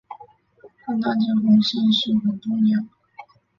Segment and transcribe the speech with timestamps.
[0.83, 2.79] 判断这封信是否重要